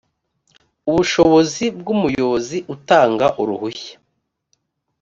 ubushishozi 0.89 1.65
bw 1.79 1.87
umuyobozi 1.95 2.57
utanga 2.75 3.25
uruhushya 3.41 3.95